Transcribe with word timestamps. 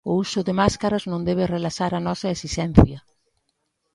O 0.09 0.11
uso 0.25 0.39
de 0.47 0.53
máscaras 0.61 1.03
non 1.11 1.25
debe 1.29 1.51
relaxar 1.55 1.91
a 1.95 2.03
nosa 2.07 2.31
esixencia. 2.35 2.99